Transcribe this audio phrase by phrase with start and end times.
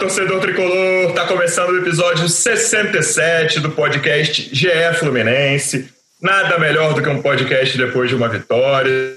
[0.00, 1.12] Torcedor tricolor!
[1.12, 5.90] Tá começando o episódio 67 do podcast GE Fluminense.
[6.22, 9.14] Nada melhor do que um podcast depois de uma vitória.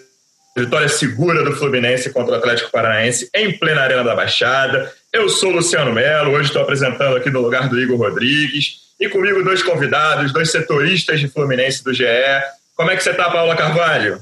[0.57, 4.91] Vitória segura do Fluminense contra o Atlético Paranaense em plena Arena da Baixada.
[5.13, 8.81] Eu sou o Luciano Melo, hoje estou apresentando aqui no lugar do Igor Rodrigues.
[8.99, 12.03] E comigo dois convidados, dois setoristas de Fluminense do GE.
[12.75, 14.19] Como é que você tá, Paula Carvalho?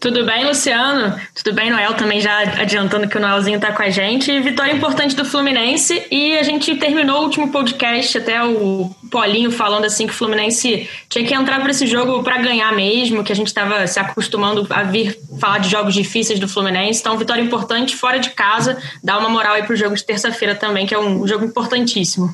[0.00, 1.20] Tudo bem, Luciano?
[1.34, 1.92] Tudo bem, Noel?
[1.94, 4.38] Também já adiantando que o Noelzinho está com a gente.
[4.40, 9.86] Vitória importante do Fluminense e a gente terminou o último podcast, até o Paulinho falando
[9.86, 13.36] assim que o Fluminense tinha que entrar para esse jogo para ganhar mesmo, que a
[13.36, 17.00] gente estava se acostumando a vir falar de jogos difíceis do Fluminense.
[17.00, 20.54] Então, vitória importante fora de casa, dá uma moral aí para o jogo de terça-feira
[20.54, 22.32] também, que é um jogo importantíssimo.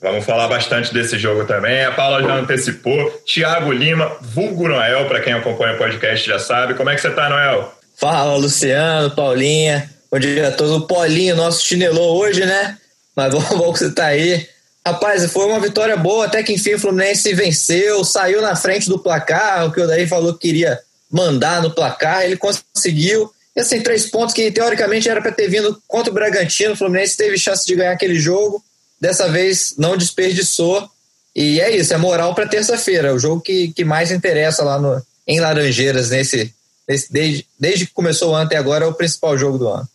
[0.00, 1.84] Vamos falar bastante desse jogo também.
[1.84, 3.10] A Paula já antecipou.
[3.24, 6.74] Tiago Lima, vulgo Noel, para quem acompanha o podcast já sabe.
[6.74, 7.74] Como é que você tá, Noel?
[7.96, 9.90] Fala, Luciano, Paulinha.
[10.08, 10.72] Bom dia a todos.
[10.72, 12.78] O Paulinho, nosso chinelou hoje, né?
[13.16, 14.48] Mas bom que você tá aí.
[14.86, 18.98] Rapaz, foi uma vitória boa, até que enfim o Fluminense venceu, saiu na frente do
[18.98, 20.78] placar, o que o Daí falou que queria
[21.10, 23.30] mandar no placar, ele conseguiu.
[23.54, 27.16] E assim, três pontos que teoricamente era para ter vindo contra o Bragantino, o Fluminense
[27.16, 28.62] teve chance de ganhar aquele jogo
[29.00, 30.88] dessa vez não desperdiçou.
[31.34, 35.00] E é isso, é moral para terça-feira, o jogo que, que mais interessa lá no,
[35.26, 36.52] em Laranjeiras, nesse,
[36.88, 39.88] nesse, desde, desde que começou o ano até agora, é o principal jogo do ano.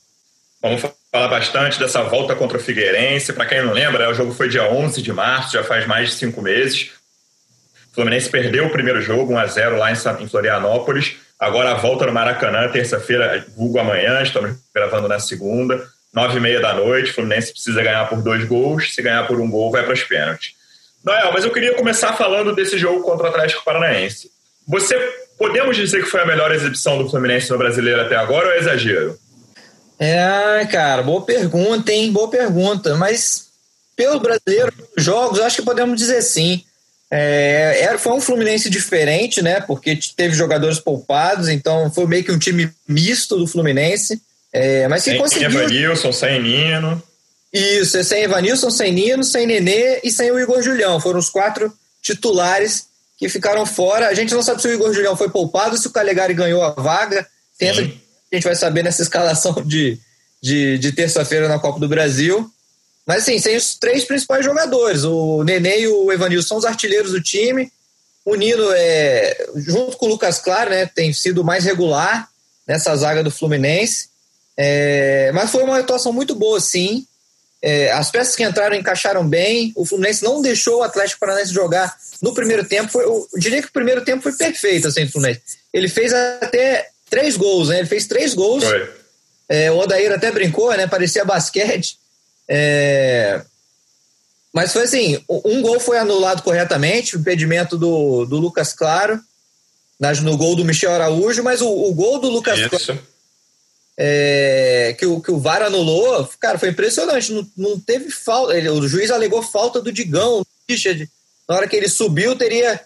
[0.62, 3.34] Vamos falar bastante dessa volta contra o Figueirense.
[3.34, 6.16] Para quem não lembra, o jogo foi dia 11 de março, já faz mais de
[6.16, 6.92] cinco meses.
[7.92, 11.18] O Fluminense perdeu o primeiro jogo, 1 a 0 lá em Florianópolis.
[11.38, 16.62] Agora a volta no Maracanã, terça-feira, vulgo amanhã, estamos gravando na segunda nove e meia
[16.62, 19.84] da noite, o Fluminense precisa ganhar por dois gols, se ganhar por um gol vai
[19.84, 20.54] para os pênaltis.
[21.04, 24.32] Noel, mas eu queria começar falando desse jogo contra o Atlético Paranaense.
[24.68, 24.96] Você,
[25.38, 28.60] podemos dizer que foi a melhor exibição do Fluminense no Brasileiro até agora ou é
[28.60, 29.20] exagero?
[30.00, 32.12] É, cara, boa pergunta, hein?
[32.12, 33.48] Boa pergunta, mas
[33.96, 36.64] pelo Brasileiro, jogos, acho que podemos dizer sim.
[37.12, 39.62] É, foi um Fluminense diferente, né?
[39.62, 44.22] Porque teve jogadores poupados, então foi meio que um time misto do Fluminense.
[44.54, 45.52] É, mas quem sem conseguiu.
[45.52, 47.04] Sem Evanilson, sem Nino.
[47.52, 51.00] Isso, sem Evanilson, sem Nino, sem Nenê e sem o Igor Julião.
[51.00, 52.86] Foram os quatro titulares
[53.18, 54.08] que ficaram fora.
[54.08, 56.72] A gente não sabe se o Igor Julião foi poupado, se o Calegari ganhou a
[56.72, 57.28] vaga.
[57.58, 60.00] Tem essa, a gente vai saber nessa escalação de,
[60.42, 62.50] de, de terça-feira na Copa do Brasil.
[63.06, 65.04] Mas sim, sem os três principais jogadores.
[65.04, 67.72] O Nenê e o Evanilson são os artilheiros do time.
[68.26, 72.30] O Nino, é, junto com o Lucas Claro, né, tem sido mais regular
[72.68, 74.13] nessa zaga do Fluminense.
[74.58, 77.06] É, mas foi uma atuação muito boa, sim.
[77.62, 79.72] É, as peças que entraram encaixaram bem.
[79.76, 82.92] O Fluminense não deixou o Atlético Paranaense jogar no primeiro tempo.
[82.92, 85.42] Foi, eu diria que o primeiro tempo foi perfeito, assim, Fluminense.
[85.74, 87.80] Ele fez até três gols, né?
[87.80, 88.64] Ele fez três gols.
[89.48, 90.88] É, o Odair até brincou, né?
[90.88, 91.98] Parecia basquete.
[92.48, 93.42] É,
[94.54, 99.20] mas foi assim: um gol foi anulado corretamente, o impedimento do, do Lucas Claro,
[100.22, 102.70] no gol do Michel Araújo, mas o, o gol do Lucas Isso.
[102.70, 103.13] Claro
[103.98, 107.32] é, que, o, que o VAR anulou, cara, foi impressionante.
[107.32, 108.58] Não, não teve falta.
[108.58, 111.10] Ele, o juiz alegou falta do Digão, Richard.
[111.48, 112.80] Na hora que ele subiu, teria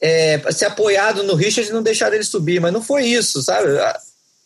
[0.00, 2.60] é, se apoiado no Richard e não deixado ele subir.
[2.60, 3.78] Mas não foi isso, sabe?
[3.78, 4.00] A,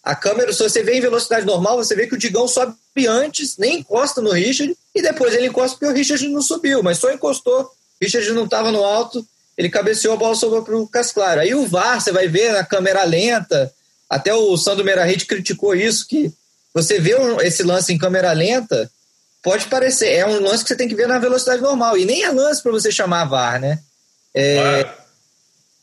[0.07, 2.77] a câmera, se você vê em velocidade normal, você vê que o Digão sobe
[3.09, 6.99] antes, nem encosta no Richard, e depois ele encosta porque o Richard não subiu, mas
[6.99, 7.69] só encostou.
[8.01, 9.27] Richard não estava no alto,
[9.59, 11.41] ele cabeceou, a bola sobrou para o Casclaro.
[11.41, 13.73] Aí o VAR, você vai ver na câmera lenta,
[14.09, 16.33] até o Sandro Merahit criticou isso, que
[16.73, 18.91] você vê esse lance em câmera lenta,
[19.43, 22.25] pode parecer, é um lance que você tem que ver na velocidade normal, e nem
[22.25, 23.79] é lance para você chamar VAR, né?
[24.35, 24.87] É,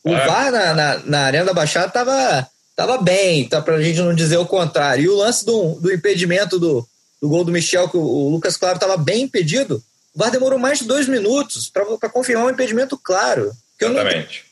[0.04, 4.00] O VAR na, na, na Arena da Baixada estava tava bem, tá, para a gente
[4.00, 5.04] não dizer o contrário.
[5.04, 6.86] E o lance do, do impedimento do,
[7.22, 9.82] do gol do Michel, que o, o Lucas Claro estava bem impedido,
[10.14, 13.52] o VAR demorou mais de dois minutos para confirmar um impedimento claro.
[13.80, 14.44] Exatamente.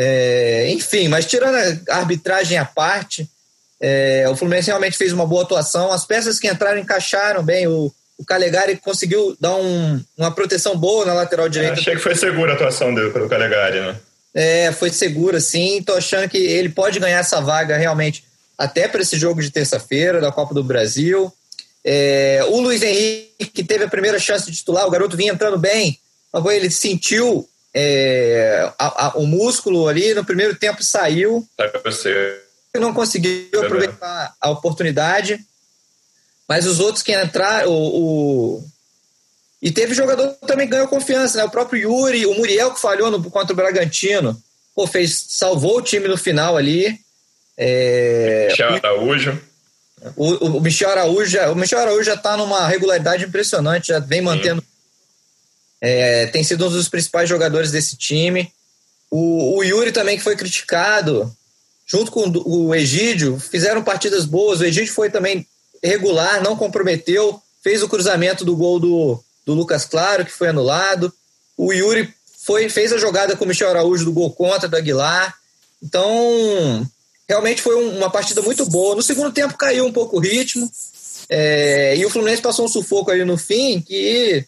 [0.00, 1.56] É, enfim, mas tirando
[1.88, 3.28] a arbitragem à parte,
[3.80, 5.90] é, o Fluminense realmente fez uma boa atuação.
[5.90, 7.66] As peças que entraram encaixaram bem.
[7.66, 11.74] O, o Calegari conseguiu dar um, uma proteção boa na lateral direita.
[11.74, 13.96] achei que foi segura a atuação dele pelo Calegari, né?
[14.32, 15.82] É, foi segura, sim.
[15.82, 18.22] Tô achando que ele pode ganhar essa vaga realmente
[18.56, 21.32] até para esse jogo de terça-feira da Copa do Brasil.
[21.84, 25.58] É, o Luiz Henrique, que teve a primeira chance de titular, o garoto vinha entrando
[25.58, 25.98] bem,
[26.52, 27.48] ele sentiu
[27.80, 31.46] é, a, a, o músculo ali, no primeiro tempo saiu.
[32.74, 35.38] Não conseguiu aproveitar a oportunidade.
[36.48, 38.64] Mas os outros que entraram, o, o,
[39.62, 41.44] e teve jogador que também ganhou confiança, né?
[41.44, 44.36] O próprio Yuri, o Muriel que falhou no, contra o Bragantino,
[44.74, 46.98] pô, fez, salvou o time no final ali.
[47.56, 49.40] É, Michel Araújo.
[50.16, 54.64] O, o, Michel Araújo, o Michel Araújo já está numa regularidade impressionante, já vem mantendo.
[55.80, 58.52] É, tem sido um dos principais jogadores desse time.
[59.10, 61.34] O, o Yuri também, que foi criticado,
[61.86, 64.60] junto com o Egídio, fizeram partidas boas.
[64.60, 65.46] O Egídio foi também
[65.82, 71.12] regular, não comprometeu, fez o cruzamento do gol do, do Lucas Claro, que foi anulado.
[71.56, 72.12] O Yuri
[72.44, 75.34] foi, fez a jogada com o Michel Araújo do gol contra do Aguilar.
[75.82, 76.86] Então,
[77.28, 78.96] realmente foi uma partida muito boa.
[78.96, 80.70] No segundo tempo caiu um pouco o ritmo.
[81.28, 84.46] É, e o Fluminense passou um sufoco ali no fim que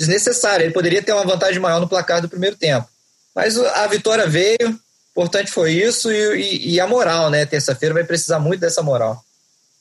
[0.00, 0.64] desnecessário.
[0.64, 2.88] Ele poderia ter uma vantagem maior no placar do primeiro tempo.
[3.36, 4.78] Mas a vitória veio,
[5.10, 7.44] importante foi isso, e, e, e a moral, né?
[7.44, 9.22] Terça-feira vai precisar muito dessa moral.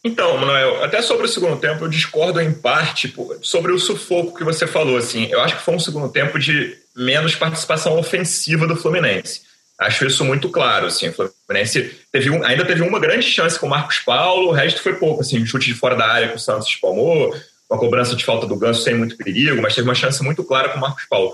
[0.03, 4.43] Então, Manuel, até sobre o segundo tempo, eu discordo em parte sobre o sufoco que
[4.43, 4.97] você falou.
[4.97, 9.41] Assim, eu acho que foi um segundo tempo de menos participação ofensiva do Fluminense.
[9.77, 10.87] Acho isso muito claro.
[10.87, 14.53] Assim, o Fluminense teve um, ainda teve uma grande chance com o Marcos Paulo, o
[14.53, 15.21] resto foi pouco.
[15.21, 17.33] Assim, chute de fora da área que o Santos espalmou,
[17.69, 20.69] uma cobrança de falta do Ganso sem muito perigo, mas teve uma chance muito clara
[20.69, 21.33] com o Marcos Paulo.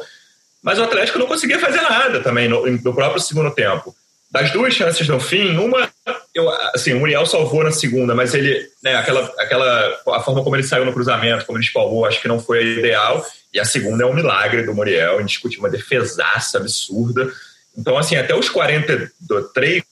[0.62, 3.96] Mas o Atlético não conseguia fazer nada também no, no próprio segundo tempo.
[4.30, 5.90] Das duas chances no fim, uma,
[6.34, 10.56] eu, assim, o Muriel salvou na segunda, mas ele, né, aquela, aquela, a forma como
[10.56, 13.26] ele saiu no cruzamento, como ele espalmou, acho que não foi a ideal.
[13.54, 17.32] E a segunda é um milagre do Muriel, indiscutível, uma defesaça absurda.
[17.78, 19.84] Então, assim, até os 43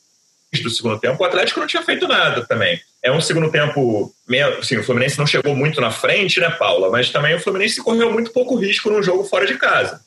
[0.62, 2.82] do segundo tempo, o Atlético não tinha feito nada também.
[3.04, 4.14] É um segundo tempo,
[4.58, 6.90] assim, o Fluminense não chegou muito na frente, né, Paula?
[6.90, 10.00] Mas também o Fluminense correu muito pouco risco num jogo fora de casa.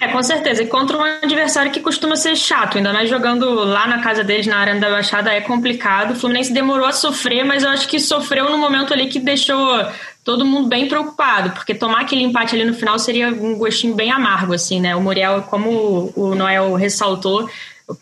[0.00, 0.62] É, com certeza.
[0.62, 4.46] E contra um adversário que costuma ser chato, ainda mais jogando lá na casa deles,
[4.46, 6.12] na Arena da Baixada, é complicado.
[6.12, 9.86] O Fluminense demorou a sofrer, mas eu acho que sofreu no momento ali que deixou
[10.24, 14.10] todo mundo bem preocupado, porque tomar aquele empate ali no final seria um gostinho bem
[14.10, 14.96] amargo, assim, né?
[14.96, 17.48] O Muriel, como o Noel ressaltou,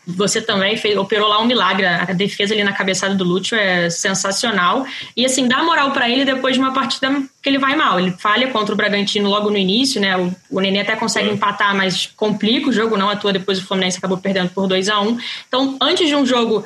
[0.05, 1.85] você também fez, operou lá um milagre.
[1.85, 4.85] A defesa ali na cabeçada do Lúcio é sensacional.
[5.15, 7.09] E assim, dá moral para ele depois de uma partida
[7.41, 7.99] que ele vai mal.
[7.99, 10.17] Ele falha contra o Bragantino logo no início, né?
[10.17, 13.33] O, o Nenê até consegue empatar, mas complica o jogo, não atua.
[13.33, 15.17] Depois o Fluminense acabou perdendo por 2 a 1 um.
[15.47, 16.63] Então, antes de um jogo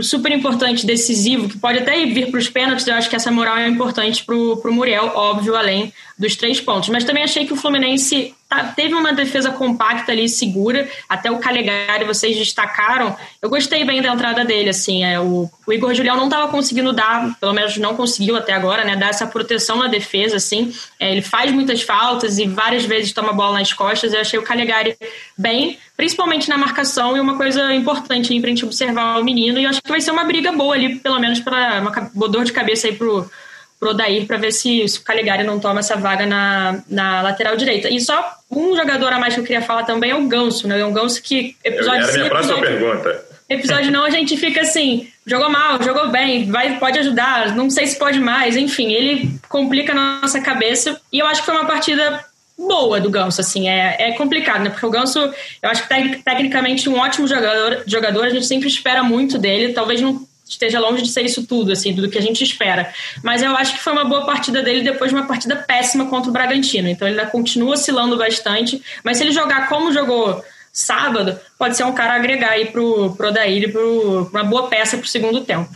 [0.00, 3.56] super importante, decisivo, que pode até vir para os pênaltis, eu acho que essa moral
[3.56, 6.88] é importante para o Muriel, óbvio, além dos três pontos.
[6.88, 11.38] Mas também achei que o Fluminense tá, teve uma defesa compacta ali, segura, até o
[11.38, 13.16] Calegari vocês destacaram.
[13.40, 16.92] Eu gostei bem da entrada dele, assim, é, o, o Igor Julião não estava conseguindo
[16.92, 21.12] dar, pelo menos não conseguiu até agora, né, dar essa proteção na defesa, assim, é,
[21.12, 24.96] ele faz muitas faltas e várias vezes toma bola nas costas, eu achei o Calegari
[25.36, 29.64] bem, principalmente na marcação, e uma coisa importante para a gente observar o menino, e
[29.64, 31.80] eu acho que vai ser uma briga boa ali, pelo menos para
[32.14, 32.94] uma dor de cabeça aí
[33.82, 37.56] pro Odair para ver se, se, o Caligari não toma essa vaga na, na lateral
[37.56, 37.90] direita.
[37.90, 40.78] E só um jogador a mais que eu queria falar também é o Ganso, né?
[40.78, 43.24] É um Ganso que episódio sim, episódio, pergunta.
[43.48, 47.88] episódio não a gente fica assim, jogou mal, jogou bem, vai, pode ajudar, não sei
[47.88, 51.66] se pode mais, enfim, ele complica a nossa cabeça e eu acho que foi uma
[51.66, 52.24] partida
[52.56, 54.70] boa do Ganso, assim, é, é complicado, né?
[54.70, 55.18] Porque o Ganso,
[55.60, 60.00] eu acho que tecnicamente um ótimo jogador, jogador, a gente sempre espera muito dele, talvez
[60.00, 62.92] não esteja longe de ser isso tudo, assim, do que a gente espera.
[63.22, 66.30] Mas eu acho que foi uma boa partida dele depois de uma partida péssima contra
[66.30, 66.88] o Bragantino.
[66.88, 70.42] Então ele ainda continua oscilando bastante, mas se ele jogar como jogou
[70.72, 74.96] sábado, pode ser um cara a agregar aí pro, pro Odair, pro, uma boa peça
[74.96, 75.68] pro segundo tempo.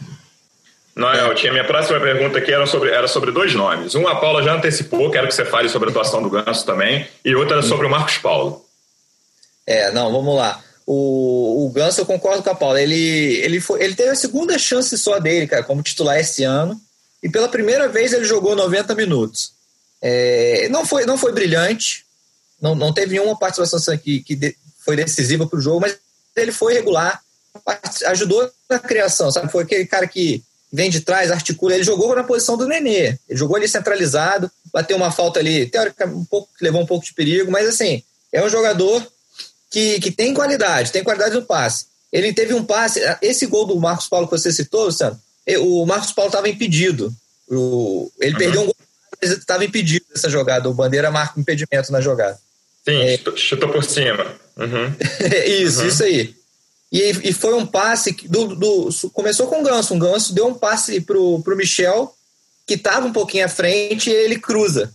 [0.96, 3.94] Noel, tinha minha próxima pergunta aqui era sobre, era sobre dois nomes.
[3.94, 7.06] Um, a Paula já antecipou, quero que você fale sobre a atuação do Ganso também,
[7.22, 8.64] e outra era sobre o Marcos Paulo.
[9.66, 10.58] É, não, vamos lá.
[10.86, 12.80] O, o Ganso, eu concordo com a Paula.
[12.80, 12.94] Ele,
[13.38, 16.80] ele, foi, ele teve a segunda chance só dele, cara, como titular esse ano.
[17.22, 19.52] E pela primeira vez ele jogou 90 minutos.
[20.00, 22.04] É, não, foi, não foi brilhante,
[22.60, 25.96] não, não teve nenhuma participação que, que de, foi decisiva para o jogo, mas
[26.36, 27.20] ele foi regular,
[28.06, 29.50] ajudou na criação, sabe?
[29.50, 31.74] Foi aquele cara que vem de trás, articula.
[31.74, 36.18] Ele jogou na posição do Nenê, ele jogou ali centralizado, bateu uma falta ali, teoricamente,
[36.18, 38.02] um pouco, levou um pouco de perigo, mas assim,
[38.32, 39.04] é um jogador
[39.76, 41.84] que, que tem qualidade, tem qualidade no passe.
[42.10, 45.20] Ele teve um passe, esse gol do Marcos Paulo que você citou, Luciano,
[45.60, 47.14] o Marcos Paulo estava impedido.
[47.46, 48.38] O, ele uhum.
[48.38, 48.76] perdeu um gol,
[49.20, 50.66] mas estava impedido essa jogada.
[50.66, 52.38] O Bandeira marca um impedimento na jogada.
[52.88, 54.24] Sim, é, chutou por cima.
[54.56, 54.94] Uhum.
[55.44, 55.88] isso, uhum.
[55.88, 56.34] isso aí.
[56.90, 59.92] E, e foi um passe do, do, começou com o Ganso.
[59.92, 62.16] Um Ganso deu um passe pro, pro Michel,
[62.66, 64.90] que estava um pouquinho à frente, e ele cruza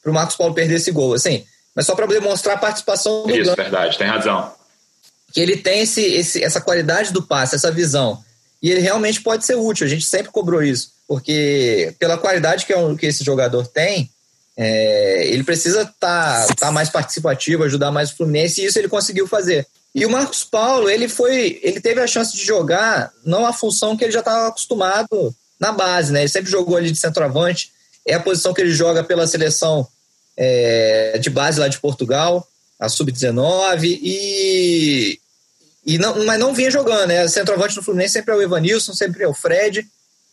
[0.00, 1.12] pro Marcos Paulo perder esse gol.
[1.12, 3.56] Assim, mas só para demonstrar a participação do Isso, Ganso.
[3.56, 4.52] verdade, tem razão.
[5.32, 8.22] Que ele tem esse, esse, essa qualidade do passe, essa visão.
[8.62, 9.86] E ele realmente pode ser útil.
[9.86, 10.92] A gente sempre cobrou isso.
[11.08, 14.10] Porque pela qualidade que, é que esse jogador tem,
[14.56, 18.88] é, ele precisa estar tá, tá mais participativo, ajudar mais o Fluminense, e isso ele
[18.88, 19.66] conseguiu fazer.
[19.94, 23.96] E o Marcos Paulo, ele foi, ele teve a chance de jogar não a função
[23.96, 26.20] que ele já estava acostumado na base, né?
[26.20, 27.70] Ele sempre jogou ali de centroavante,
[28.06, 29.86] é a posição que ele joga pela seleção
[30.44, 32.46] é, de base lá de Portugal,
[32.80, 35.20] a sub-19 e
[35.84, 37.26] e não, mas não vinha jogando, né?
[37.26, 39.86] Centroavante no Fluminense sempre é o Evanilson, sempre é o Fred,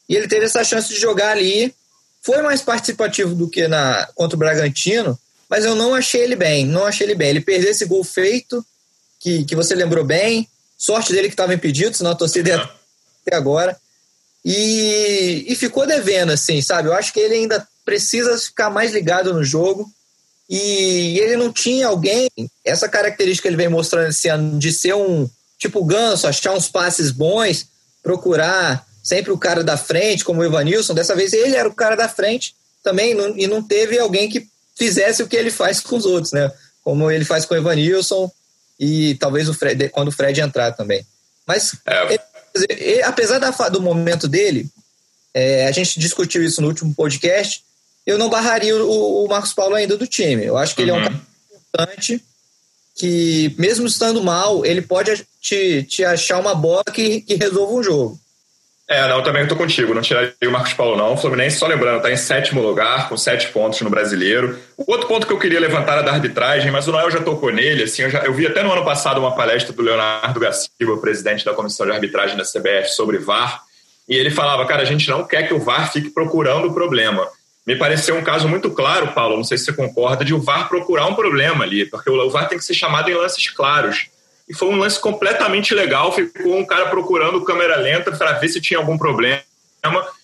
[0.07, 1.73] e ele teve essa chance de jogar ali.
[2.21, 5.17] Foi mais participativo do que na contra o Bragantino,
[5.49, 7.29] mas eu não achei ele bem, não achei ele bem.
[7.29, 8.63] Ele perdeu esse gol feito
[9.19, 10.47] que, que você lembrou bem.
[10.77, 12.69] Sorte dele que estava impedido, senão a torcida ia
[13.25, 13.75] até agora.
[14.45, 16.89] E, e ficou devendo, assim, sabe?
[16.89, 19.91] Eu acho que ele ainda precisa ficar mais ligado no jogo.
[20.49, 22.27] E ele não tinha alguém,
[22.65, 25.29] essa característica que ele vem mostrando esse ano de ser um
[25.59, 27.67] tipo ganso, achar uns passes bons,
[28.01, 30.95] procurar sempre o cara da frente, como o Evanilson.
[30.95, 35.21] Dessa vez ele era o cara da frente também e não teve alguém que fizesse
[35.21, 36.51] o que ele faz com os outros, né?
[36.83, 38.31] Como ele faz com o Evanilson
[38.79, 41.05] e talvez o Fred, quando o Fred entrar também.
[41.45, 42.13] Mas é.
[42.13, 42.21] ele,
[42.69, 44.67] ele, apesar da, do momento dele,
[45.33, 47.63] é, a gente discutiu isso no último podcast.
[48.09, 50.43] Eu não barraria o, o Marcos Paulo ainda do time.
[50.43, 50.87] Eu acho que uhum.
[50.87, 51.21] ele é um cara
[51.53, 52.23] importante
[52.95, 57.83] que, mesmo estando mal, ele pode te, te achar uma bola que, que resolva um
[57.83, 58.19] jogo.
[58.87, 59.93] É, não, também estou contigo.
[59.93, 61.13] Não tiraria o Marcos Paulo, não.
[61.13, 64.57] O Fluminense, só lembrando, está em sétimo lugar, com sete pontos no brasileiro.
[64.75, 67.51] O outro ponto que eu queria levantar era da arbitragem, mas o Noel já tocou
[67.51, 67.83] nele.
[67.83, 71.45] Assim, eu, já, eu vi até no ano passado uma palestra do Leonardo Gaciba, presidente
[71.45, 73.61] da Comissão de Arbitragem da CBF, sobre VAR.
[74.07, 77.27] E ele falava, cara, a gente não quer que o VAR fique procurando o problema.
[77.69, 80.67] Me pareceu um caso muito claro, Paulo, não sei se você concorda, de o VAR
[80.67, 84.07] procurar um problema ali, porque o VAR tem que ser chamado em lances claros
[84.49, 86.11] e foi um lance completamente legal.
[86.11, 89.43] Ficou um cara procurando câmera lenta para ver se tinha algum problema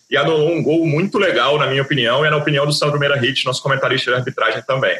[0.10, 3.16] e anulou um gol muito legal, na minha opinião, e na opinião do Sandro Meira
[3.16, 4.98] Hit, nosso comentarista de arbitragem também.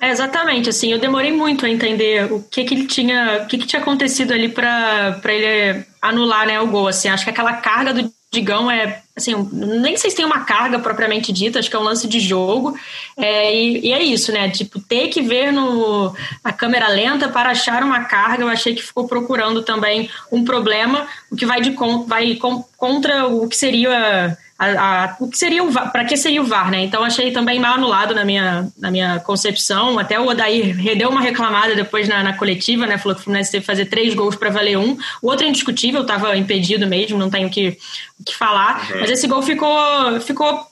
[0.00, 3.58] É, exatamente, assim, eu demorei muito a entender o que que ele tinha, o que
[3.58, 7.92] que tinha acontecido ali para ele anular, né, o gol, assim, acho que aquela carga
[7.92, 11.78] do Digão é, assim, nem sei se tem uma carga propriamente dita, acho que é
[11.78, 12.78] um lance de jogo.
[13.16, 14.50] É, e, e, é isso, né?
[14.50, 16.14] Tipo, ter que ver no,
[16.44, 21.08] a câmera lenta para achar uma carga, eu achei que ficou procurando também um problema,
[21.30, 21.74] o que vai, de,
[22.06, 22.38] vai
[22.76, 26.70] contra o que seria a, a, o que seria o para que seria o VAR,
[26.70, 26.82] né?
[26.82, 29.98] Então achei também mal anulado na minha, na minha concepção.
[29.98, 32.96] Até o Odair deu uma reclamada depois na, na coletiva, né?
[32.96, 34.96] Falou que o Fluminense teve que fazer três gols para valer um.
[35.20, 37.76] O outro é indiscutível, estava impedido mesmo, não tenho o que,
[38.24, 38.90] que falar.
[38.90, 39.00] Uhum.
[39.00, 40.66] Mas esse gol ficou, ficou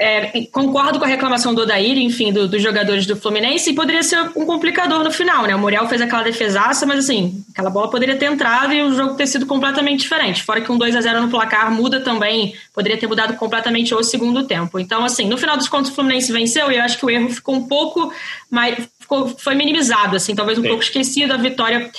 [0.00, 4.02] é, concordo com a reclamação do Odair, enfim, do, dos jogadores do Fluminense, e poderia
[4.02, 5.54] ser um complicador no final, né?
[5.54, 9.14] O Muriel fez aquela defesaça, mas assim, aquela bola poderia ter entrado e o jogo
[9.14, 10.42] ter sido completamente diferente.
[10.42, 14.02] Fora que um 2 a 0 no placar muda também, poderia ter mudado completamente o
[14.02, 14.78] segundo tempo.
[14.78, 17.28] Então, assim, no final dos contos o Fluminense venceu e eu acho que o erro
[17.28, 18.10] ficou um pouco
[18.50, 18.88] mais.
[18.98, 20.68] Ficou, foi minimizado, assim, talvez um Sim.
[20.68, 21.34] pouco esquecido.
[21.34, 21.90] A vitória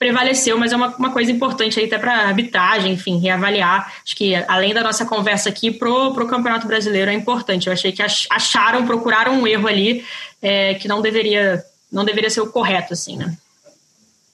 [0.00, 3.92] prevaleceu, mas é uma, uma coisa importante aí até para arbitragem, enfim, reavaliar.
[4.02, 7.66] Acho que além da nossa conversa aqui pro, pro Campeonato Brasileiro é importante.
[7.66, 10.02] Eu achei que acharam, procuraram um erro ali
[10.40, 13.36] é, que não deveria não deveria ser o correto, assim, né?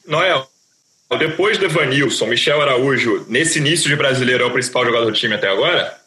[0.07, 0.47] Noel,
[1.19, 5.35] depois do Evanilson, Michel Araújo, nesse início de brasileiro, é o principal jogador do time
[5.35, 5.99] até agora?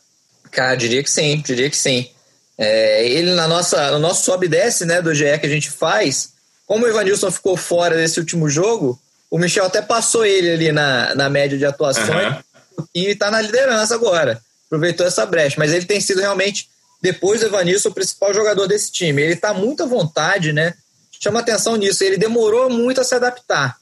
[0.51, 2.09] Cara, diria que sim, diria que sim.
[2.57, 5.69] É, ele na nossa, no nosso sobe e desce né, do GE que a gente
[5.71, 6.33] faz,
[6.67, 11.13] como o Evanilson ficou fora desse último jogo, o Michel até passou ele ali na,
[11.15, 12.85] na média de atuações uhum.
[12.95, 14.41] e está na liderança agora.
[14.65, 15.55] Aproveitou essa brecha.
[15.57, 16.69] Mas ele tem sido realmente,
[17.01, 19.21] depois do Evanilson, o principal jogador desse time.
[19.21, 20.73] Ele está muito à vontade, né?
[21.19, 22.03] Chama atenção nisso.
[22.03, 23.77] Ele demorou muito a se adaptar.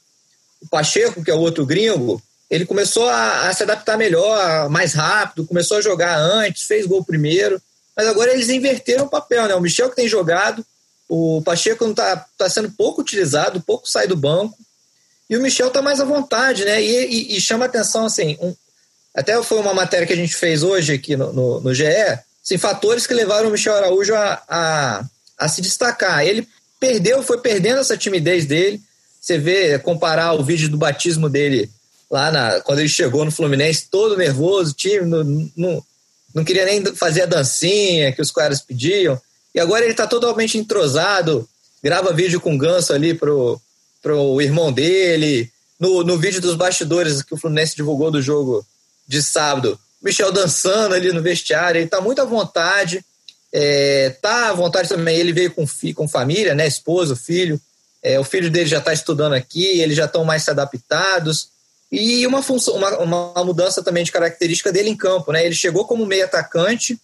[0.60, 4.94] O Pacheco, que é o outro gringo, ele começou a, a se adaptar melhor, mais
[4.94, 7.60] rápido, começou a jogar antes, fez gol primeiro.
[7.96, 9.54] Mas agora eles inverteram o papel, né?
[9.54, 10.64] O Michel que tem jogado,
[11.08, 14.56] o Pacheco não está tá sendo pouco utilizado, pouco sai do banco.
[15.28, 16.82] E o Michel está mais à vontade, né?
[16.82, 18.54] E, e, e chama atenção, assim, um,
[19.14, 22.56] até foi uma matéria que a gente fez hoje aqui no, no, no GE, assim,
[22.56, 25.04] fatores que levaram o Michel Araújo a, a,
[25.36, 26.24] a se destacar.
[26.24, 26.46] Ele
[26.78, 28.80] perdeu, foi perdendo essa timidez dele.
[29.20, 31.70] Você vê, comparar o vídeo do batismo dele
[32.10, 35.84] lá na, quando ele chegou no Fluminense, todo nervoso, time, não,
[36.32, 39.20] não, queria nem fazer a dancinha que os caras pediam.
[39.54, 41.46] E agora ele está totalmente entrosado,
[41.82, 43.60] grava vídeo com ganso ali pro,
[44.02, 48.66] pro irmão dele, no, no vídeo dos bastidores que o Fluminense divulgou do jogo
[49.06, 53.04] de sábado, Michel dançando ali no vestiário, ele está muito à vontade,
[53.52, 55.64] é, tá à vontade também, ele veio com,
[55.94, 57.60] com família, né, esposa, filho,
[58.02, 61.48] é, o filho dele já está estudando aqui, eles já estão mais se adaptados,
[61.90, 65.84] e uma, função, uma, uma mudança também de característica dele em campo, né, ele chegou
[65.84, 66.98] como meio atacante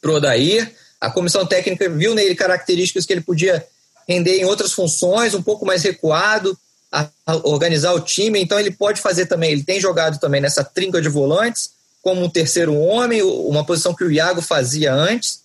[0.00, 3.66] pro Odair, a comissão técnica viu nele características que ele podia
[4.10, 6.58] render em outras funções, um pouco mais recuado,
[6.90, 7.08] a,
[7.44, 11.08] organizar o time, então ele pode fazer também, ele tem jogado também nessa trinca de
[11.08, 11.70] volantes,
[12.02, 15.40] como um terceiro homem, uma posição que o Iago fazia antes.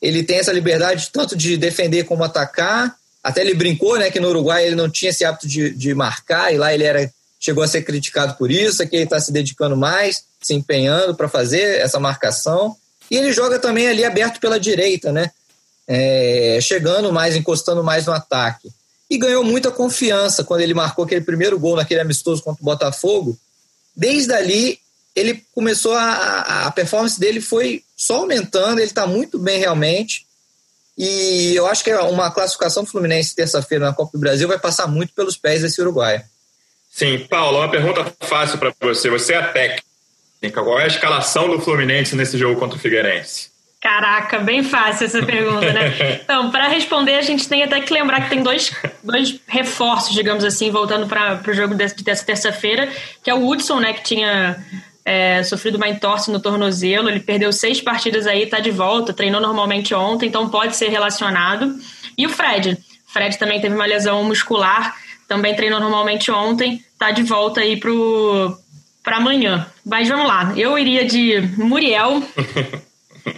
[0.00, 2.96] Ele tem essa liberdade tanto de defender como atacar.
[3.22, 6.52] Até ele brincou, né, que no Uruguai ele não tinha esse hábito de, de marcar,
[6.52, 9.76] e lá ele era chegou a ser criticado por isso, aqui ele está se dedicando
[9.76, 12.74] mais, se empenhando para fazer essa marcação.
[13.10, 15.30] E ele joga também ali aberto pela direita, né?
[15.90, 18.68] É, chegando mais, encostando mais no ataque
[19.10, 23.38] e ganhou muita confiança quando ele marcou aquele primeiro gol naquele amistoso contra o Botafogo.
[23.96, 24.78] Desde ali,
[25.16, 30.26] ele começou a, a performance dele foi só aumentando, ele está muito bem realmente.
[30.96, 35.14] E eu acho que uma classificação Fluminense terça-feira na Copa do Brasil vai passar muito
[35.14, 36.24] pelos pés desse Uruguai.
[36.90, 39.08] Sim, Paulo, uma pergunta fácil para você.
[39.08, 39.84] Você é a técnica.
[40.52, 43.47] Qual é a escalação do Fluminense nesse jogo contra o Figueirense?
[43.80, 46.20] Caraca, bem fácil essa pergunta, né?
[46.22, 50.44] Então, para responder, a gente tem até que lembrar que tem dois, dois reforços, digamos
[50.44, 52.88] assim, voltando para o jogo dessa, dessa terça-feira,
[53.22, 54.62] que é o Hudson, né, que tinha
[55.04, 59.40] é, sofrido uma entorse no tornozelo, ele perdeu seis partidas aí, está de volta, treinou
[59.40, 61.74] normalmente ontem, então pode ser relacionado.
[62.16, 64.94] E o Fred, Fred também teve uma lesão muscular,
[65.26, 67.80] também treinou normalmente ontem, está de volta aí
[69.02, 69.66] para amanhã.
[69.86, 72.22] Mas vamos lá, eu iria de Muriel.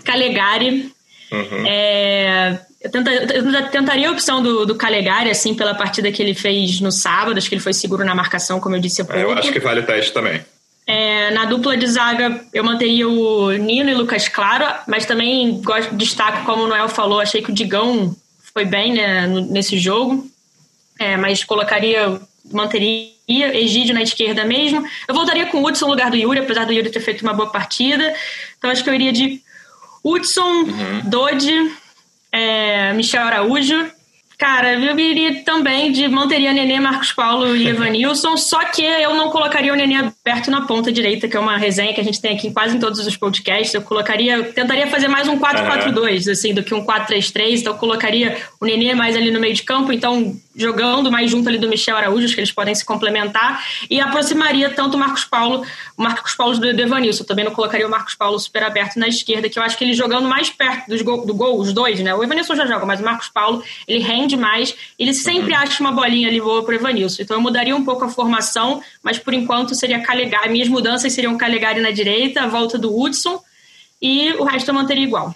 [0.05, 0.93] Calegari.
[1.33, 1.67] Uhum.
[1.67, 6.35] É, eu, tenta, eu, tentaria a opção do, do Calegari, assim, pela partida que ele
[6.35, 7.39] fez no sábado.
[7.39, 9.21] Acho que ele foi seguro na marcação, como eu disse há pouco.
[9.21, 10.41] É, eu acho que vale o teste também.
[10.87, 15.95] É, na dupla de zaga, eu manteria o Nino e Lucas Claro, mas também gosto,
[15.95, 18.17] destaco, como o Noel falou, achei que o Digão
[18.53, 20.29] foi bem né, nesse jogo.
[20.99, 24.85] É, mas colocaria, manteria Egídio na esquerda mesmo.
[25.07, 27.33] Eu voltaria com o Hudson no lugar do Yuri, apesar do Yuri ter feito uma
[27.33, 28.13] boa partida.
[28.59, 29.41] Então acho que eu iria de
[30.05, 31.01] Hudson, uhum.
[31.05, 31.73] Dodge,
[32.33, 33.91] é, Michel Araújo.
[34.39, 39.29] Cara, eu iria também de manteria Nenê, Marcos Paulo e Evanilson, só que eu não
[39.29, 42.35] colocaria o Nenê aberto na ponta direita, que é uma resenha que a gente tem
[42.35, 43.75] aqui em quase em todos os podcasts.
[43.75, 46.33] Eu colocaria, tentaria fazer mais um 4-4-2, uhum.
[46.33, 47.61] assim, do que um 4-3-3.
[47.61, 51.49] Então eu colocaria o Nenê mais ali no meio de campo, então jogando mais junto
[51.49, 55.25] ali do Michel Araújo, acho que eles podem se complementar, e aproximaria tanto o Marcos
[55.25, 55.65] Paulo,
[55.97, 57.25] o Marcos Paulo do Evanilson.
[57.25, 59.95] Também não colocaria o Marcos Paulo super aberto na esquerda, que eu acho que ele
[59.95, 62.15] jogando mais perto dos gol, do gol, os dois, né?
[62.15, 65.61] O Evanilson já joga, mas o Marcos Paulo, ele rende mais, ele sempre uhum.
[65.61, 67.23] acha uma bolinha ali boa pro Evanilson.
[67.23, 70.51] Então eu mudaria um pouco a formação, mas por enquanto seria Calegari.
[70.51, 73.43] Minhas mudanças seriam Calegari na direita, a volta do Hudson,
[74.03, 75.35] e o resto eu manteria igual.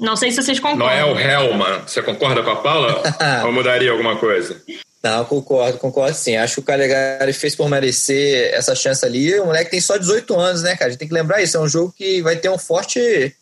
[0.00, 0.86] Não sei se vocês concordam.
[0.86, 3.02] Noel Helman, você concorda com a Paula?
[3.44, 4.60] ou mudaria alguma coisa?
[5.02, 6.36] Não, concordo, concordo sim.
[6.36, 9.38] Acho que o Calegari fez por merecer essa chance ali.
[9.38, 10.86] O moleque tem só 18 anos, né, cara?
[10.86, 11.56] A gente tem que lembrar isso.
[11.56, 13.34] É um jogo que vai ter um forte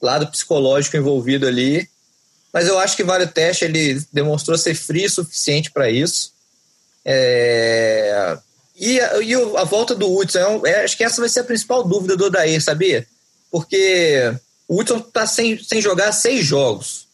[0.00, 1.88] lado psicológico envolvido ali.
[2.52, 3.64] Mas eu acho que vale o teste.
[3.64, 6.32] Ele demonstrou ser frio o suficiente para isso.
[7.04, 8.36] É...
[8.76, 11.44] E, a, e a volta do Hudson, é, é, acho que essa vai ser a
[11.44, 13.06] principal dúvida do Odair, sabia?
[13.50, 14.34] Porque
[14.68, 17.06] o Hudson está sem, sem jogar seis jogos.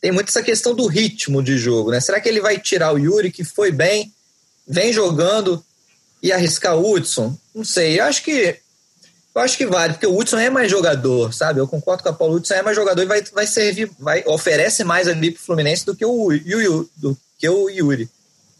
[0.00, 2.00] Tem muito essa questão do ritmo de jogo, né?
[2.00, 4.12] Será que ele vai tirar o Yuri, que foi bem,
[4.66, 5.64] vem jogando,
[6.22, 7.36] e arriscar o Hudson?
[7.54, 7.98] Não sei.
[7.98, 8.58] Eu acho que
[9.34, 11.58] eu acho que vale, porque o Hudson é mais jogador, sabe?
[11.58, 14.22] Eu concordo com a Paulo, o Hudson é mais jogador e vai, vai servir, vai,
[14.26, 18.08] oferece mais ali pro Fluminense do que o, Yu, do que o Yuri.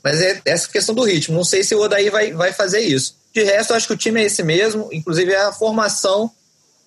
[0.03, 1.37] Mas é essa questão do ritmo.
[1.37, 3.17] Não sei se o Odaí vai, vai fazer isso.
[3.33, 6.31] De resto, eu acho que o time é esse mesmo, inclusive é a formação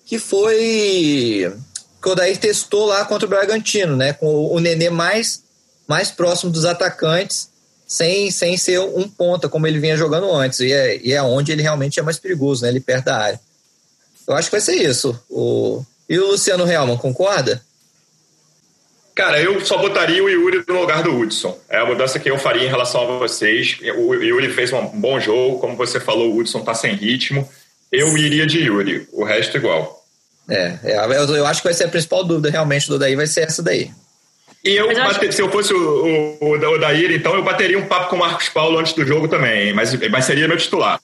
[0.08, 1.52] que foi
[2.00, 4.14] que o Odair testou lá contra o Bragantino, né?
[4.14, 5.42] Com o Nenê mais,
[5.86, 7.50] mais próximo dos atacantes,
[7.86, 10.60] sem, sem ser um ponta, como ele vinha jogando antes.
[10.60, 12.70] E é, e é onde ele realmente é mais perigoso, né?
[12.70, 13.40] Ele perto da área.
[14.26, 15.18] Eu acho que vai ser isso.
[15.28, 15.84] O...
[16.08, 17.62] E o Luciano Helman, concorda?
[19.14, 21.58] Cara, eu só botaria o Yuri no lugar do Hudson.
[21.68, 23.76] É a mudança que eu faria em relação a vocês.
[23.98, 27.46] O Yuri fez um bom jogo, como você falou, o Hudson tá sem ritmo.
[27.92, 29.97] Eu iria de Yuri, o resto igual.
[30.48, 33.26] É, é eu, eu, acho que vai ser a principal dúvida realmente do daí, vai
[33.26, 33.90] ser essa daí.
[34.64, 38.10] E eu, eu se eu fosse o, o, o Daíra, então eu bateria um papo
[38.10, 41.00] com o Marcos Paulo antes do jogo também, mas, mas seria meu titular.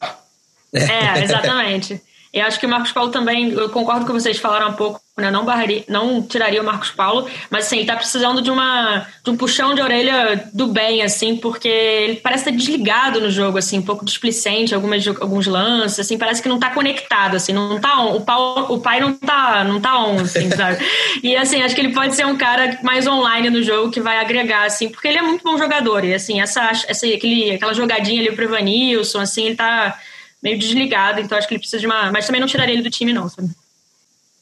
[0.73, 2.01] É, exatamente.
[2.33, 5.31] Eu acho que o Marcos Paulo também, eu concordo com vocês falaram um pouco, né?
[5.31, 9.31] Não barraria, não tiraria o Marcos Paulo, mas assim, ele tá precisando de uma de
[9.31, 13.79] um puxão de orelha do bem, assim, porque ele parece estar desligado no jogo, assim,
[13.79, 18.01] um pouco displicente, algumas, alguns lances, assim, parece que não tá conectado, assim, não tá
[18.01, 20.85] on, o, pau, o pai não tá, não tá on, assim, sabe?
[21.23, 24.19] E assim, acho que ele pode ser um cara mais online no jogo que vai
[24.19, 28.21] agregar, assim, porque ele é muito bom jogador, e assim, essa, essa aquele, aquela jogadinha
[28.21, 29.97] ali pro Evanilson, assim, ele tá
[30.43, 32.13] meio desligado, então acho que ele precisa de uma.
[32.13, 33.49] Mas também não tiraria ele do time, não, sabe?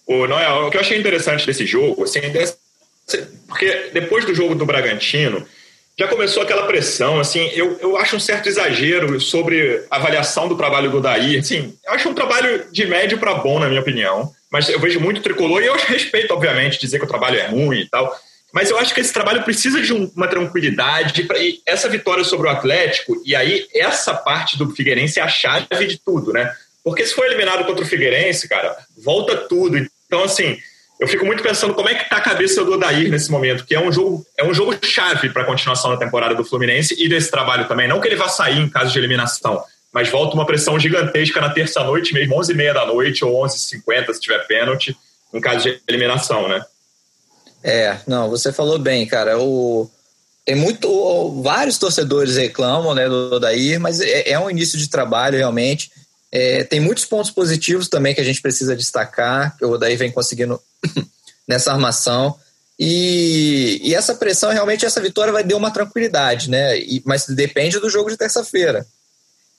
[0.06, 2.20] O o que eu achei interessante desse jogo, assim,
[3.48, 5.46] porque depois do jogo do Bragantino,
[5.98, 10.56] já começou aquela pressão, assim, eu, eu acho um certo exagero sobre a avaliação do
[10.56, 14.32] trabalho do Daí, assim, eu acho um trabalho de médio para bom, na minha opinião,
[14.50, 17.80] mas eu vejo muito tricolor e eu respeito, obviamente, dizer que o trabalho é ruim
[17.80, 18.14] e tal,
[18.52, 21.26] mas eu acho que esse trabalho precisa de uma tranquilidade.
[21.36, 25.86] E essa vitória sobre o Atlético, e aí essa parte do Figueirense é a chave
[25.86, 26.54] de tudo, né?
[26.84, 29.78] Porque se for eliminado contra o Figueirense, cara, volta tudo.
[30.06, 30.58] Então, assim,
[31.00, 33.74] eu fico muito pensando como é que tá a cabeça do Odair nesse momento, que
[33.74, 37.08] é um jogo, é um jogo chave para a continuação da temporada do Fluminense e
[37.08, 37.88] desse trabalho também.
[37.88, 41.50] Não que ele vá sair em caso de eliminação, mas volta uma pressão gigantesca na
[41.50, 44.96] terça-noite, mesmo 11h30 da noite ou 11h50, se tiver pênalti,
[45.32, 46.64] em caso de eliminação, né?
[47.64, 49.38] É, não, você falou bem, cara.
[49.38, 49.90] O,
[50.44, 50.88] tem muito.
[50.88, 55.90] O, vários torcedores reclamam né, do Odair, mas é, é um início de trabalho realmente.
[56.32, 60.10] É, tem muitos pontos positivos também que a gente precisa destacar, que o Odair vem
[60.10, 60.58] conseguindo
[61.46, 62.34] nessa armação.
[62.78, 66.78] E, e, essa pressão, realmente, essa vitória vai dar uma tranquilidade, né?
[66.78, 68.86] E, mas depende do jogo de terça-feira.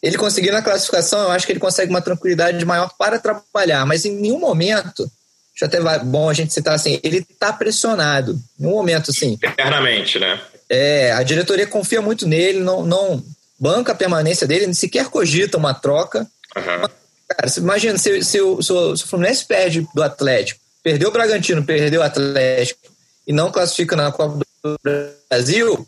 [0.01, 4.03] Ele conseguindo a classificação, eu acho que ele consegue uma tranquilidade maior para trabalhar, mas
[4.03, 5.09] em nenhum momento
[5.55, 8.39] já até bom a gente citar assim, ele está pressionado.
[8.59, 9.33] No momento, assim.
[9.33, 10.41] Internamente, né?
[10.69, 13.23] É, a diretoria confia muito nele, não, não
[13.59, 16.27] banca a permanência dele, nem sequer cogita uma troca.
[16.55, 16.87] Uhum.
[17.27, 18.71] Cara, imagina, se, se, se, o, se
[19.03, 22.91] o Fluminense perde do Atlético, perdeu o Bragantino, perdeu o Atlético
[23.25, 25.87] e não classifica na Copa do Brasil,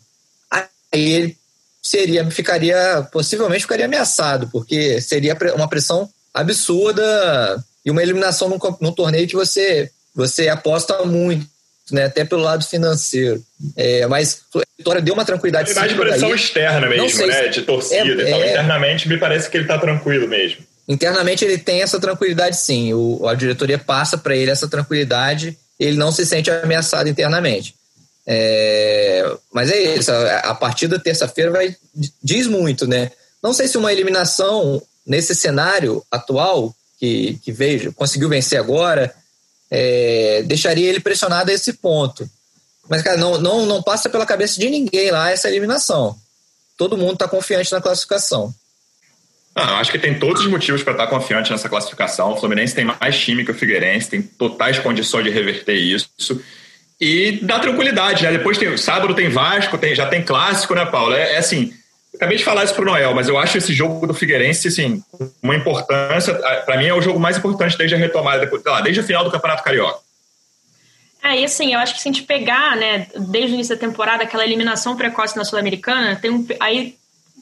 [0.50, 1.38] aí ele
[1.82, 8.92] seria, ficaria, possivelmente ficaria ameaçado, porque seria uma pressão absurda e uma eliminação num, num
[8.92, 11.46] torneio que você, você aposta muito,
[11.90, 13.42] né, até pelo lado financeiro.
[13.76, 15.70] É, mas a vitória deu uma tranquilidade.
[15.70, 17.48] Ele mais de pressão externa mesmo, né?
[17.48, 18.22] De torcida.
[18.22, 20.58] É, então, é, internamente me parece que ele está tranquilo mesmo.
[20.88, 22.92] Internamente ele tem essa tranquilidade, sim.
[22.94, 25.56] O, a diretoria passa para ele essa tranquilidade.
[25.78, 27.74] Ele não se sente ameaçado internamente.
[28.26, 30.10] É, mas é isso.
[30.10, 31.76] A, a partida terça-feira vai
[32.22, 33.10] diz muito, né?
[33.42, 39.14] Não sei se uma eliminação nesse cenário atual que, que veio, conseguiu vencer agora,
[39.70, 42.28] é, deixaria ele pressionado a esse ponto.
[42.88, 46.16] Mas, cara, não, não, não passa pela cabeça de ninguém lá essa eliminação.
[46.76, 48.54] Todo mundo está confiante na classificação.
[49.54, 52.32] Ah, acho que tem todos os motivos para estar tá confiante nessa classificação.
[52.32, 56.10] O Fluminense tem mais time que o Figueirense, tem totais condições de reverter isso.
[57.00, 58.32] E dá tranquilidade, né?
[58.32, 61.14] Depois tem sábado tem Vasco, tem, já tem clássico, né, Paulo?
[61.14, 61.72] É, é assim,
[62.16, 65.02] Acabei de falar isso pro Noel, mas eu acho esse jogo do Figueirense, assim,
[65.42, 66.34] uma importância.
[66.34, 69.30] Para mim é o jogo mais importante desde a retomada, lá, desde o final do
[69.30, 70.00] Campeonato Carioca.
[71.22, 73.80] É, e assim, eu acho que se a gente pegar, né, desde o início da
[73.80, 76.94] temporada, aquela eliminação precoce na Sul-Americana, tem um, aí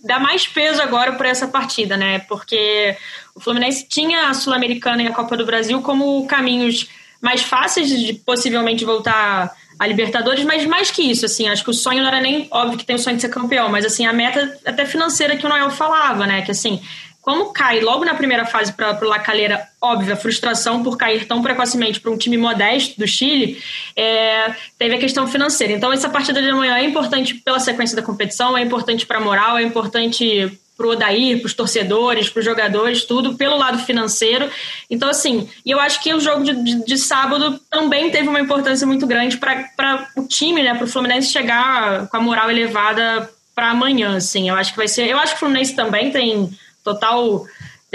[0.02, 2.20] dá mais peso agora para essa partida, né?
[2.20, 2.96] Porque
[3.34, 6.88] o Fluminense tinha a Sul-Americana e a Copa do Brasil como caminhos
[7.20, 11.74] mais fáceis de possivelmente voltar a Libertadores, mas mais que isso, assim, acho que o
[11.74, 14.12] sonho não era nem óbvio que tem o sonho de ser campeão, mas assim, a
[14.12, 16.42] meta até financeira que o Noel falava, né?
[16.42, 16.80] Que assim,
[17.24, 21.42] como cai logo na primeira fase para o La Calera, óbvia frustração por cair tão
[21.42, 23.62] precocemente para um time modesto do Chile,
[23.96, 25.72] é, teve a questão financeira.
[25.72, 29.20] Então, essa partida de amanhã é importante pela sequência da competição, é importante para a
[29.22, 34.50] moral, é importante pro Odair, pros torcedores, pros jogadores, tudo pelo lado financeiro.
[34.90, 38.40] Então, assim, e eu acho que o jogo de, de, de sábado também teve uma
[38.40, 43.30] importância muito grande para o time, né, para o Fluminense chegar com a moral elevada
[43.54, 44.48] para amanhã, assim.
[44.48, 45.08] Eu acho que vai ser.
[45.08, 46.50] Eu acho que o Fluminense também tem
[46.82, 47.46] total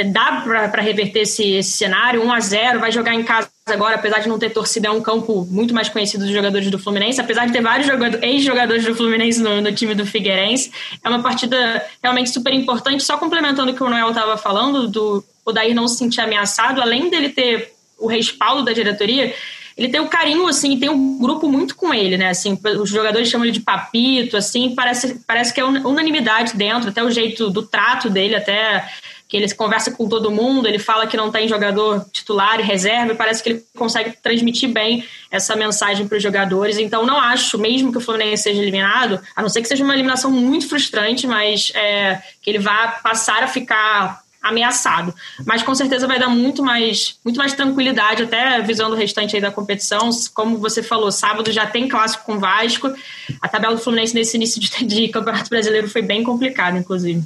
[0.04, 4.20] dá para reverter esse, esse, cenário, 1 a 0 vai jogar em casa agora, apesar
[4.20, 7.46] de não ter torcida, é um campo muito mais conhecido dos jogadores do Fluminense, apesar
[7.46, 7.88] de ter vários
[8.22, 10.72] ex-jogadores do Fluminense no, no, time do Figueirense,
[11.04, 15.24] é uma partida realmente super importante, só complementando o que o Noel estava falando, do
[15.46, 19.34] o Dair não se sentir ameaçado, além dele ter o respaldo da diretoria,
[19.80, 22.30] ele tem um carinho, assim, tem um grupo muito com ele, né?
[22.30, 27.02] Assim, os jogadores chamam ele de papito, assim, parece, parece que é unanimidade dentro, até
[27.02, 28.90] o jeito do trato dele, até
[29.30, 33.14] que ele conversa com todo mundo, ele fala que não tem jogador titular e reserva,
[33.14, 36.80] e parece que ele consegue transmitir bem essa mensagem para os jogadores.
[36.80, 39.94] Então, não acho, mesmo que o Fluminense seja eliminado, a não ser que seja uma
[39.94, 45.14] eliminação muito frustrante, mas é, que ele vá passar a ficar ameaçado.
[45.46, 49.42] Mas com certeza vai dar muito mais, muito mais tranquilidade, até visando o restante aí
[49.42, 50.10] da competição.
[50.34, 52.92] Como você falou, sábado já tem clássico com o Vasco.
[53.40, 57.24] A tabela do Fluminense nesse início de, de Campeonato Brasileiro foi bem complicada, inclusive.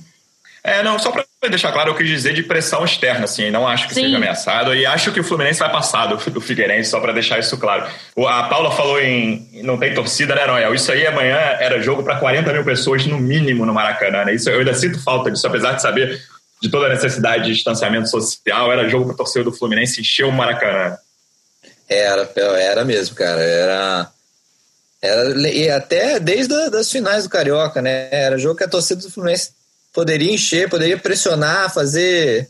[0.64, 3.86] É, não, só para deixar claro, eu quis dizer de pressão externa, assim, não acho
[3.90, 4.04] que Sim.
[4.04, 7.38] seja ameaçado e acho que o Fluminense vai passar do, do Figueirense, só para deixar
[7.38, 7.86] isso claro.
[8.18, 10.74] A Paula falou em não tem torcida, né, Noel?
[10.74, 14.36] Isso aí amanhã era jogo para 40 mil pessoas no mínimo no Maracanã, né?
[14.36, 16.22] Isso eu ainda sinto falta disso, apesar de saber
[16.62, 20.32] de toda a necessidade de distanciamento social, era jogo para torcedor do Fluminense encher o
[20.32, 20.98] Maracanã.
[21.90, 24.10] Era, era mesmo, cara, era...
[25.02, 28.08] Era, e até desde as finais do Carioca, né?
[28.10, 29.52] Era jogo que a torcida do Fluminense
[29.94, 32.50] poderia encher, poderia pressionar, fazer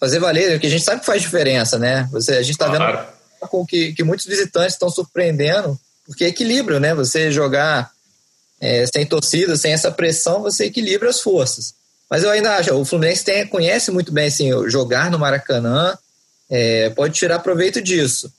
[0.00, 2.08] fazer valer, porque a gente sabe que faz diferença, né?
[2.12, 2.98] Você, a gente está claro.
[2.98, 6.94] vendo com que, que muitos visitantes estão surpreendendo, porque é equilíbrio, né?
[6.94, 7.90] Você jogar
[8.60, 11.74] é, sem torcida, sem essa pressão, você equilibra as forças.
[12.08, 15.98] Mas eu ainda acho, o Fluminense tem, conhece muito bem assim, jogar no Maracanã,
[16.48, 18.32] é, pode tirar proveito disso.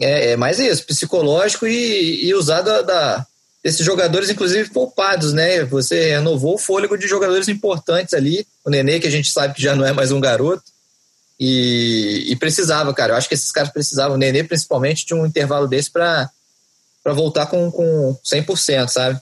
[0.00, 3.26] É, é mais isso, psicológico e, e usar da, da,
[3.64, 5.64] esses jogadores, inclusive, poupados, né?
[5.64, 8.46] Você renovou o fôlego de jogadores importantes ali.
[8.64, 10.64] O Nenê, que a gente sabe que já não é mais um garoto.
[11.38, 13.12] E, e precisava, cara.
[13.12, 16.28] Eu acho que esses caras precisavam, o Nenê principalmente, de um intervalo desse para
[17.06, 19.20] voltar com, com 100%, sabe?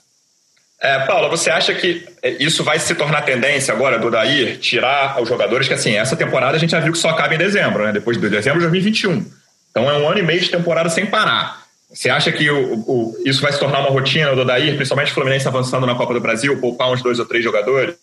[0.79, 2.07] É, Paula, você acha que
[2.39, 6.57] isso vai se tornar tendência agora do Dair, tirar os jogadores que, assim, essa temporada
[6.57, 7.91] a gente já viu que só acaba em dezembro, né?
[7.91, 9.23] Depois de dezembro de 2021.
[9.69, 11.60] Então é um ano e meio de temporada sem parar.
[11.93, 15.13] Você acha que o, o, isso vai se tornar uma rotina do Odair, principalmente o
[15.13, 17.95] Fluminense avançando na Copa do Brasil, poupar uns dois ou três jogadores?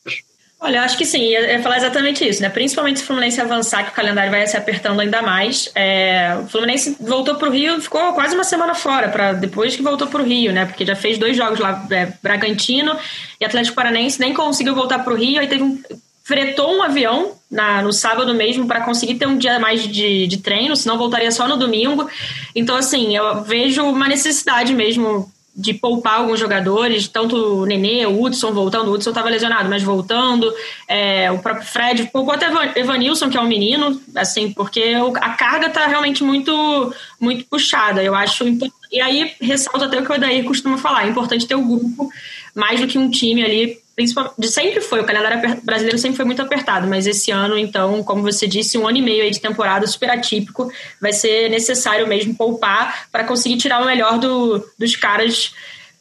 [0.61, 2.49] Olha, eu acho que sim, ia, falar exatamente isso, né?
[2.49, 5.71] Principalmente se o Fluminense avançar, que o calendário vai se apertando ainda mais.
[5.73, 9.83] É, o Fluminense voltou para o Rio, ficou quase uma semana fora, para depois que
[9.83, 10.67] voltou para o Rio, né?
[10.67, 12.97] Porque já fez dois jogos lá, é, Bragantino
[13.41, 15.81] e Atlético Paranense, nem conseguiu voltar para o Rio, aí teve um,
[16.29, 20.37] fretou um avião na, no sábado mesmo para conseguir ter um dia mais de, de
[20.37, 22.07] treino, senão voltaria só no domingo.
[22.55, 28.23] Então, assim, eu vejo uma necessidade mesmo de poupar alguns jogadores, tanto o Nenê, o
[28.23, 30.53] Hudson voltando, o Hudson estava lesionado, mas voltando,
[30.87, 32.47] é, o próprio Fred, poupou até
[32.79, 38.15] Evanilson, que é um menino, assim, porque a carga está realmente muito, muito puxada, eu
[38.15, 38.45] acho
[38.93, 42.09] e aí ressalto até o que o Odair costuma falar, é importante ter o grupo
[42.55, 46.41] mais do que um time ali principalmente, sempre foi, o calendário brasileiro sempre foi muito
[46.41, 49.89] apertado, mas esse ano, então, como você disse, um ano e meio aí de temporada
[49.89, 55.53] super atípico, vai ser necessário mesmo poupar para conseguir tirar o melhor do, dos caras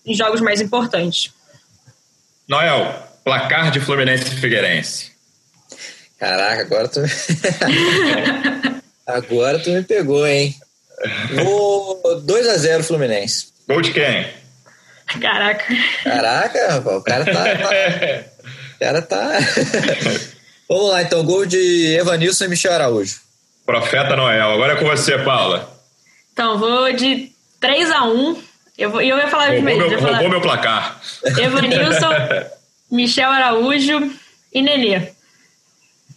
[0.06, 1.34] em jogos mais importantes.
[2.48, 5.12] Noel, placar de Fluminense e Figueirense.
[6.20, 7.02] Caraca, agora tu.
[9.08, 10.56] agora tu me pegou, hein?
[11.34, 13.48] Vou 2 a 0 Fluminense.
[13.68, 14.28] Gol de quem?
[15.20, 15.66] Caraca.
[16.04, 17.44] Caraca, o cara tá.
[18.76, 19.30] o cara tá.
[20.70, 21.24] Vamos lá, então.
[21.24, 23.16] Gol de Evanilson e Michel Araújo.
[23.66, 24.52] Profeta Noel.
[24.52, 25.74] Agora é com você, Paula.
[26.34, 28.44] Então, vou de 3 a 1
[28.78, 29.90] Eu, vou, eu ia falar roubou primeiro.
[29.90, 31.00] Meu, falar roubou meu placar.
[31.24, 32.10] Evanilson,
[32.92, 34.12] Michel Araújo
[34.54, 35.10] e Nenê.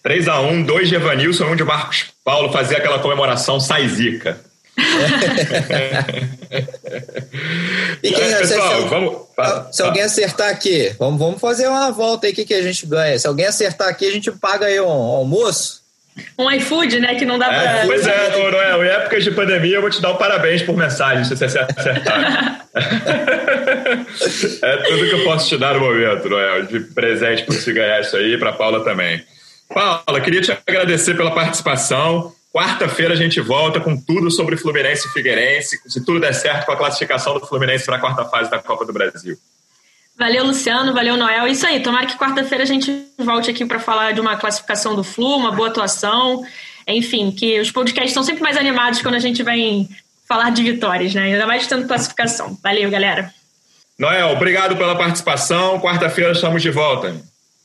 [0.02, 3.86] 3 a 1 dois de Evanilson e um de Marcos Paulo fazer aquela comemoração sai
[3.88, 4.40] zica.
[8.02, 9.18] E quem, é, pessoal, se, vamos,
[9.72, 12.86] se alguém acertar aqui, vamos, vamos fazer uma volta aí, o que, que a gente
[12.86, 13.18] ganha?
[13.18, 15.80] Se alguém acertar aqui, a gente paga aí um, um almoço.
[16.38, 17.14] Um iFood, né?
[17.14, 17.86] Que não dá é, pra.
[17.86, 21.24] Pois é, Noel, em épocas de pandemia eu vou te dar um parabéns por mensagem,
[21.24, 22.66] se você acertar.
[24.62, 28.00] é tudo que eu posso te dar no momento, Noel, de presente por se ganhar
[28.00, 29.24] isso aí, para Paula também.
[29.72, 32.32] Paula, queria te agradecer pela participação.
[32.52, 36.72] Quarta-feira a gente volta com tudo sobre Fluminense e Figueirense, se tudo der certo com
[36.72, 39.36] a classificação do Fluminense para a quarta fase da Copa do Brasil.
[40.18, 41.46] Valeu, Luciano, valeu, Noel.
[41.46, 45.04] Isso aí, tomara que quarta-feira a gente volte aqui para falar de uma classificação do
[45.04, 46.44] Flu, uma boa atuação.
[46.86, 49.88] Enfim, que os podcasts são sempre mais animados quando a gente vem
[50.28, 51.22] falar de vitórias, né?
[51.22, 52.58] Ainda mais tendo classificação.
[52.62, 53.32] Valeu, galera.
[53.98, 55.80] Noel, obrigado pela participação.
[55.80, 57.16] Quarta-feira estamos de volta.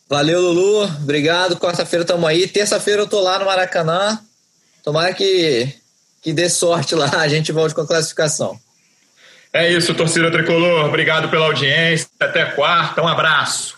[0.07, 0.83] Valeu, Lulu.
[1.01, 1.57] Obrigado.
[1.57, 2.47] Quarta-feira estamos aí.
[2.47, 4.19] Terça-feira eu tô lá no Maracanã.
[4.85, 5.67] Tomara que,
[6.21, 8.55] que dê sorte lá, a gente volte com a classificação.
[9.51, 10.85] É isso, torcida tricolor.
[10.85, 12.07] Obrigado pela audiência.
[12.19, 13.01] Até quarta.
[13.01, 13.75] Um abraço.